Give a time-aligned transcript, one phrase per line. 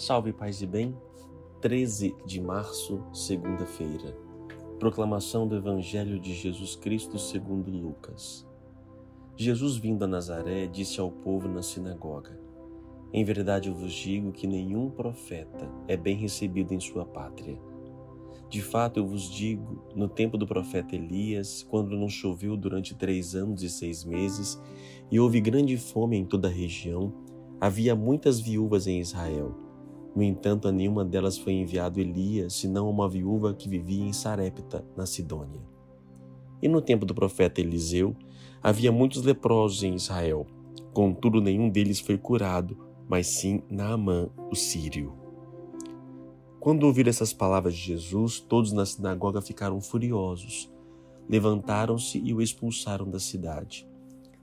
[0.00, 0.96] Salve, paz e bem.
[1.60, 4.16] 13 de março, segunda-feira.
[4.78, 8.48] Proclamação do Evangelho de Jesus Cristo segundo Lucas.
[9.36, 12.40] Jesus vindo a Nazaré disse ao povo na sinagoga:
[13.12, 17.60] Em verdade eu vos digo que nenhum profeta é bem recebido em sua pátria.
[18.48, 23.34] De fato eu vos digo, no tempo do profeta Elias, quando não choveu durante três
[23.34, 24.58] anos e seis meses,
[25.10, 27.12] e houve grande fome em toda a região,
[27.60, 29.68] havia muitas viúvas em Israel
[30.14, 34.84] no entanto, a nenhuma delas foi enviado Elias, senão uma viúva que vivia em Sarepta,
[34.96, 35.60] na Sidônia.
[36.60, 38.14] E no tempo do profeta Eliseu,
[38.62, 40.46] havia muitos leprosos em Israel.
[40.92, 42.76] Contudo, nenhum deles foi curado,
[43.08, 45.12] mas sim Naamã, o sírio.
[46.58, 50.70] Quando ouviram essas palavras de Jesus, todos na sinagoga ficaram furiosos.
[51.28, 53.88] Levantaram-se e o expulsaram da cidade.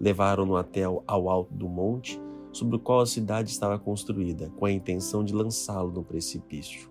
[0.00, 2.18] Levaram-no até ao alto do monte
[2.52, 6.90] sobre o qual a cidade estava construída, com a intenção de lançá-lo no precipício.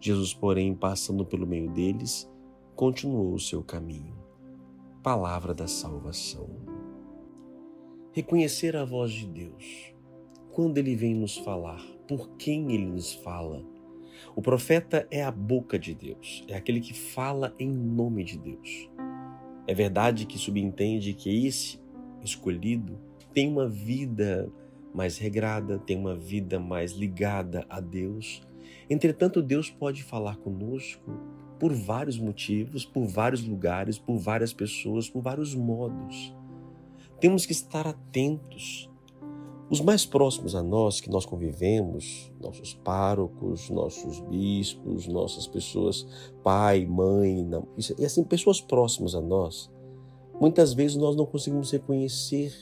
[0.00, 2.30] Jesus, porém, passando pelo meio deles,
[2.76, 4.16] continuou o seu caminho.
[5.02, 6.48] Palavra da salvação.
[8.12, 9.92] Reconhecer a voz de Deus.
[10.52, 13.64] Quando ele vem nos falar, por quem ele nos fala.
[14.34, 18.90] O profeta é a boca de Deus, é aquele que fala em nome de Deus.
[19.66, 21.80] É verdade que subentende que esse
[22.24, 22.98] escolhido
[23.32, 24.50] tem uma vida
[24.94, 28.42] mais regrada, tem uma vida mais ligada a Deus.
[28.88, 31.10] Entretanto, Deus pode falar conosco
[31.58, 36.34] por vários motivos, por vários lugares, por várias pessoas, por vários modos.
[37.20, 38.88] Temos que estar atentos.
[39.70, 46.06] Os mais próximos a nós, que nós convivemos, nossos párocos, nossos bispos, nossas pessoas,
[46.42, 47.46] pai, mãe,
[47.98, 49.70] e assim, pessoas próximas a nós,
[50.40, 52.54] muitas vezes nós não conseguimos reconhecer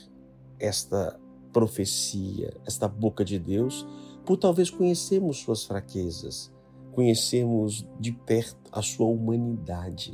[0.59, 1.17] esta
[1.57, 3.87] profecia, esta boca de Deus,
[4.23, 6.53] por talvez conhecermos suas fraquezas,
[6.91, 10.13] conhecermos de perto a sua humanidade.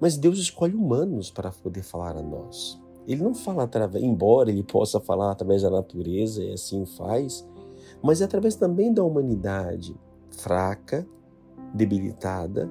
[0.00, 2.80] Mas Deus escolhe humanos para poder falar a nós.
[3.04, 7.44] Ele não fala através, embora ele possa falar através da natureza e assim faz,
[8.00, 9.96] mas é através também da humanidade
[10.30, 11.04] fraca,
[11.74, 12.70] debilitada,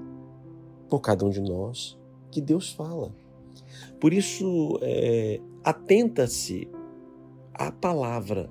[0.87, 1.99] por cada um de nós,
[2.31, 3.13] que Deus fala.
[3.99, 6.76] Por isso, é, atenta-se
[7.57, 8.49] a palavra,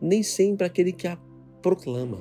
[0.00, 1.18] nem sempre aquele que a
[1.62, 2.18] proclama.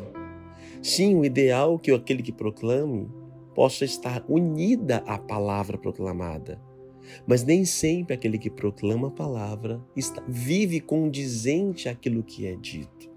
[0.82, 3.10] Sim, o ideal é que aquele que proclame
[3.56, 6.62] possa estar unida à palavra proclamada.
[7.26, 13.10] Mas nem sempre aquele que proclama a palavra está, vive condizente àquilo que é dito.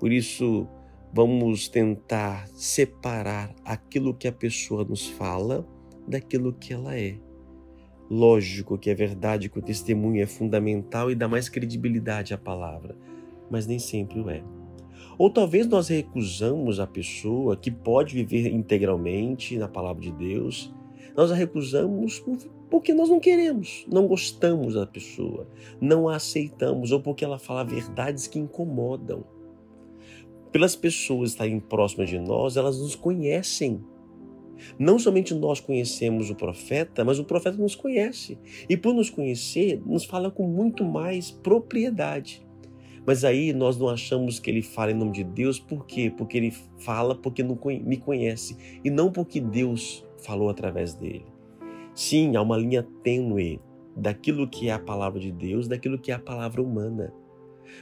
[0.00, 0.66] Por isso,
[1.12, 5.66] vamos tentar separar aquilo que a pessoa nos fala
[6.06, 7.18] daquilo que ela é.
[8.08, 12.96] Lógico que é verdade que o testemunho é fundamental e dá mais credibilidade à palavra,
[13.50, 14.44] mas nem sempre o é.
[15.18, 20.72] Ou talvez nós recusamos a pessoa que pode viver integralmente na palavra de Deus,
[21.16, 22.22] nós a recusamos
[22.70, 25.48] porque nós não queremos, não gostamos da pessoa,
[25.80, 29.24] não a aceitamos ou porque ela fala verdades que incomodam.
[30.52, 33.82] Pelas pessoas estarem próximas de nós, elas nos conhecem
[34.78, 38.38] não somente nós conhecemos o profeta, mas o profeta nos conhece.
[38.68, 42.46] E por nos conhecer, nos fala com muito mais propriedade.
[43.06, 46.12] Mas aí nós não achamos que ele fala em nome de Deus, por quê?
[46.16, 51.24] Porque ele fala porque não me conhece e não porque Deus falou através dele.
[51.94, 53.60] Sim, há uma linha tênue
[53.96, 57.14] daquilo que é a palavra de Deus, daquilo que é a palavra humana.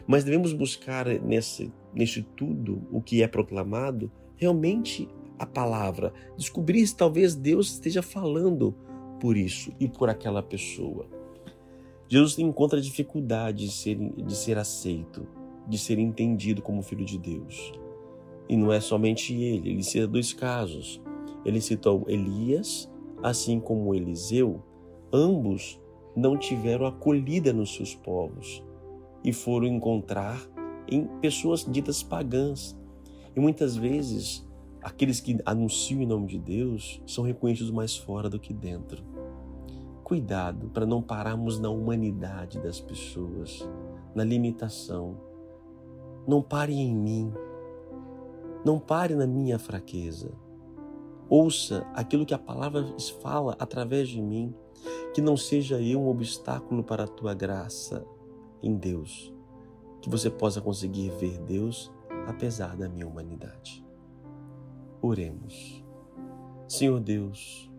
[0.06, 5.08] Mas devemos buscar nesse, nesse tudo o que é proclamado realmente
[5.38, 8.74] a palavra, descobrir se talvez Deus esteja falando
[9.20, 11.06] por isso e por aquela pessoa.
[12.08, 15.26] Jesus encontra dificuldade de ser, de ser aceito,
[15.66, 17.72] de ser entendido como filho de Deus.
[18.48, 21.00] E não é somente ele, ele cita dois casos.
[21.44, 22.90] Ele citou Elias,
[23.22, 24.62] assim como Eliseu,
[25.12, 25.80] ambos
[26.14, 28.62] não tiveram acolhida nos seus povos
[29.24, 30.40] e foram encontrar
[30.86, 32.76] em pessoas ditas pagãs.
[33.34, 34.46] E muitas vezes
[34.84, 39.02] Aqueles que anunciam em nome de Deus são reconhecidos mais fora do que dentro.
[40.04, 43.66] Cuidado para não pararmos na humanidade das pessoas,
[44.14, 45.16] na limitação.
[46.28, 47.32] Não pare em mim.
[48.62, 50.30] Não pare na minha fraqueza.
[51.30, 52.84] Ouça aquilo que a palavra
[53.22, 54.54] fala através de mim,
[55.14, 58.06] que não seja eu um obstáculo para a tua graça
[58.62, 59.32] em Deus,
[60.02, 61.90] que você possa conseguir ver Deus
[62.26, 63.83] apesar da minha humanidade.
[65.06, 65.84] Oremos.
[66.66, 67.70] Senhor Deus,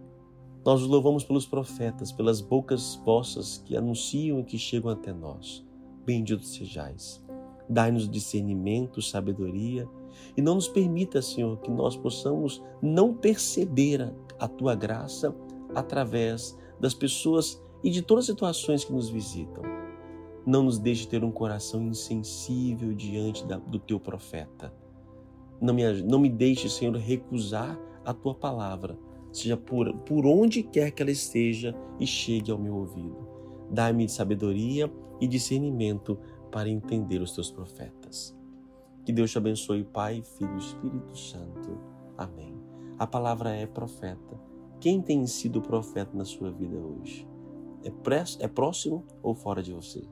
[0.64, 5.66] nós os louvamos pelos profetas, pelas bocas vossas que anunciam e que chegam até nós.
[6.06, 7.26] Bendito sejais.
[7.68, 9.90] Dai-nos discernimento, sabedoria
[10.38, 15.36] E não nos permita, Senhor, que nós possamos não perceber a tua graça
[15.74, 19.64] através das pessoas e de todas as situações que nos visitam.
[20.46, 24.72] Não nos deixe ter um coração insensível diante da, do teu profeta.
[25.62, 28.98] Não me, não me deixe, Senhor, recusar a tua palavra,
[29.32, 33.28] seja por, por onde quer que ela esteja e chegue ao meu ouvido.
[33.72, 36.18] Dá-me sabedoria e discernimento
[36.52, 38.38] para entender os teus profetas.
[39.04, 41.78] Que Deus te abençoe, Pai, Filho e Espírito Santo.
[42.18, 42.56] Amém.
[42.98, 44.40] A palavra é profeta.
[44.80, 47.28] Quem tem sido profeta na sua vida hoje?
[47.84, 47.92] É,
[48.44, 50.04] é próximo ou fora de você?